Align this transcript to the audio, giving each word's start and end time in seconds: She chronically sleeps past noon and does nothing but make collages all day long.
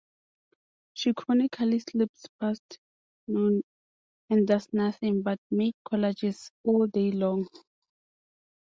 She 0.93 1.13
chronically 1.13 1.77
sleeps 1.77 2.25
past 2.39 2.79
noon 3.27 3.61
and 4.31 4.47
does 4.47 4.67
nothing 4.73 5.21
but 5.21 5.37
make 5.51 5.75
collages 5.93 6.49
all 6.63 6.87
day 6.87 7.11
long. 7.11 7.47